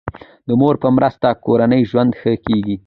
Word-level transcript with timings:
د 0.47 0.49
مور 0.59 0.75
په 0.83 0.89
مرسته 0.97 1.27
کورنی 1.45 1.81
ژوند 1.89 2.11
ښه 2.19 2.33
کیږي. 2.45 2.75